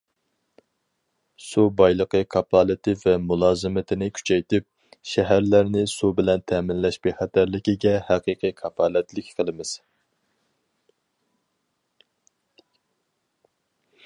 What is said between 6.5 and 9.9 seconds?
تەمىنلەش بىخەتەرلىكىگە ھەقىقىي كاپالەتلىك قىلىمىز.